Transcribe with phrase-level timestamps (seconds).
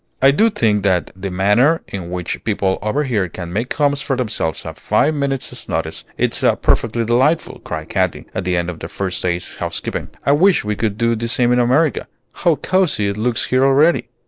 [0.19, 4.15] "I do think that the manner in which people over here can make homes for
[4.15, 8.89] themselves at five minutes' notice is perfectly delightful," cried Katy, at the end of their
[8.89, 10.07] first day's housekeeping.
[10.25, 12.07] "I wish we could do the same in America.
[12.33, 14.07] How cosy it looks here already!"